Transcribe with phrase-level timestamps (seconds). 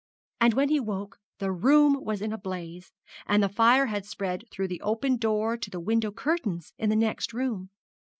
[0.39, 2.91] and when he woke the whole room was in a blaze,
[3.27, 6.95] and the fire had spread through the open door to the window curtains in the
[6.95, 7.69] next room.